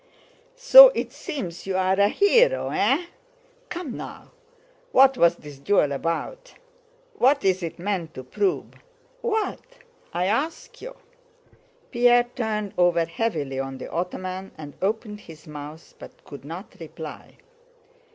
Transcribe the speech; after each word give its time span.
"So 0.55 0.87
it 0.95 1.11
seems 1.11 1.67
you're 1.67 1.77
a 1.77 2.07
hero, 2.09 2.69
eh? 2.71 3.05
Come 3.69 3.95
now, 3.95 4.31
what 4.91 5.15
was 5.15 5.35
this 5.35 5.59
duel 5.59 5.91
about? 5.91 6.55
What 7.19 7.45
is 7.45 7.61
it 7.61 7.77
meant 7.77 8.15
to 8.15 8.23
prove? 8.23 8.65
What? 9.21 9.61
I 10.11 10.25
ask 10.25 10.81
you." 10.81 10.95
Pierre 11.91 12.23
turned 12.35 12.73
over 12.79 13.05
heavily 13.05 13.59
on 13.59 13.77
the 13.77 13.91
ottoman 13.91 14.53
and 14.57 14.73
opened 14.81 15.19
his 15.19 15.45
mouth, 15.45 15.93
but 15.99 16.23
could 16.23 16.45
not 16.45 16.73
reply. 16.79 17.37